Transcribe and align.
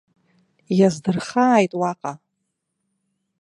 Иаздырхааит 0.77 1.71
уаҟа! 1.79 2.13